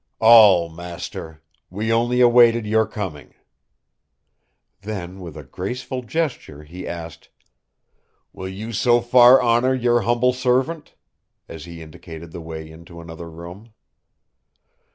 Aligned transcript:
"All, 0.19 0.67
master. 0.69 1.43
We 1.69 1.93
only 1.93 2.21
awaited 2.21 2.65
your 2.65 2.87
coming." 2.87 3.35
Then 4.81 5.19
with 5.19 5.37
a 5.37 5.43
graceful 5.43 6.01
gesture 6.01 6.63
he 6.63 6.87
asked, 6.87 7.29
"Will 8.33 8.49
you 8.49 8.73
so 8.73 8.99
far 8.99 9.39
honor 9.39 9.75
your 9.75 10.01
humble 10.01 10.33
servant?" 10.33 10.95
as 11.47 11.65
he 11.65 11.83
indicated 11.83 12.31
the 12.31 12.41
way 12.41 12.67
into 12.71 12.99
another 12.99 13.29
room. 13.29 13.73